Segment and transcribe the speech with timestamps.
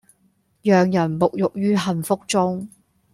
[0.63, 2.67] 讓人沐浴於幸福中